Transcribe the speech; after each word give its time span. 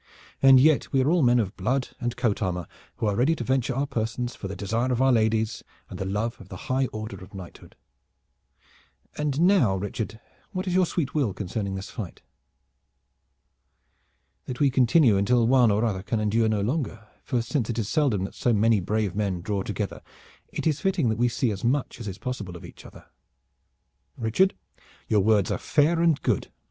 And 0.41 0.59
yet 0.59 0.91
we 0.91 0.99
are 1.03 1.11
all 1.11 1.21
men 1.21 1.37
of 1.39 1.55
blood 1.55 1.89
and 1.99 2.17
coat 2.17 2.41
armor, 2.41 2.65
who 2.95 3.05
are 3.05 3.15
ready 3.15 3.35
to 3.35 3.43
venture 3.43 3.75
our 3.75 3.85
persons 3.85 4.33
for 4.33 4.47
the 4.47 4.55
desire 4.55 4.91
of 4.91 4.99
our 4.99 5.11
ladies 5.11 5.63
and 5.91 5.99
the 5.99 6.05
love 6.07 6.41
of 6.41 6.49
the 6.49 6.65
high 6.71 6.87
order 6.87 7.23
of 7.23 7.35
knighthood. 7.35 7.75
And 9.15 9.39
now, 9.41 9.75
Richard, 9.75 10.19
what 10.53 10.65
is 10.65 10.73
your 10.73 10.87
sweet 10.87 11.13
will 11.13 11.35
concerning 11.35 11.75
this 11.75 11.91
fight?" 11.91 12.23
"That 14.45 14.59
we 14.59 14.71
continue 14.71 15.17
until 15.17 15.45
one 15.45 15.69
or 15.69 15.85
other 15.85 16.01
can 16.01 16.19
endure 16.19 16.49
no 16.49 16.61
longer, 16.61 17.05
for 17.23 17.43
since 17.43 17.69
it 17.69 17.77
is 17.77 17.87
seldom 17.87 18.23
that 18.23 18.33
so 18.33 18.53
many 18.53 18.79
brave 18.79 19.13
men 19.13 19.41
draw 19.41 19.61
together 19.61 20.01
it 20.49 20.65
is 20.65 20.79
fitting 20.81 21.09
that 21.09 21.19
we 21.19 21.29
see 21.29 21.51
as 21.51 21.63
much 21.63 21.99
as 21.99 22.07
is 22.07 22.17
possible 22.17 22.57
of 22.57 22.65
each 22.65 22.87
other." 22.87 23.05
"Richard, 24.17 24.55
your 25.07 25.21
words 25.21 25.51
are 25.51 25.59
fair 25.59 25.99
and 26.01 26.19
good. 26.23 26.51